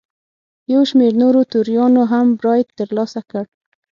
یو 0.73 0.81
شمېر 0.89 1.13
نورو 1.21 1.41
توریانو 1.51 2.03
هم 2.11 2.25
برائت 2.39 2.67
ترلاسه 2.79 3.21
کړ. 3.29 3.45